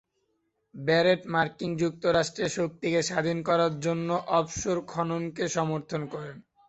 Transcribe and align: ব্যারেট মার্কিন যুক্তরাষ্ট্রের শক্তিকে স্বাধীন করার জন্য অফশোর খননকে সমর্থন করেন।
ব্যারেট 0.75 1.21
মার্কিন 1.33 1.71
যুক্তরাষ্ট্রের 1.81 2.51
শক্তিকে 2.57 2.99
স্বাধীন 3.03 3.37
করার 3.47 3.73
জন্য 3.79 4.09
অফশোর 4.39 4.77
খননকে 4.91 5.45
সমর্থন 5.49 6.01
করেন। 6.13 6.35